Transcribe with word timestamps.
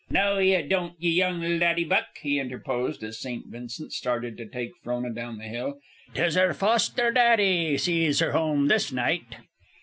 "No 0.09 0.39
ye 0.39 0.59
don't, 0.63 0.99
ye 0.99 1.11
young 1.11 1.59
laddy 1.59 1.83
buck," 1.83 2.17
he 2.23 2.39
interposed, 2.39 3.03
as 3.03 3.19
St. 3.19 3.45
Vincent 3.45 3.93
started 3.93 4.35
to 4.37 4.47
take 4.47 4.71
Frona 4.81 5.13
down 5.13 5.37
the 5.37 5.43
hill, 5.43 5.79
"'Tis 6.15 6.33
her 6.33 6.55
foster 6.55 7.11
daddy 7.11 7.77
sees 7.77 8.17
her 8.19 8.31
home 8.31 8.67
this 8.67 8.91
night." 8.91 9.35